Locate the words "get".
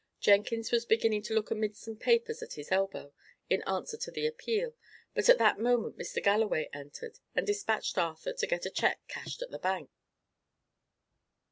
8.47-8.65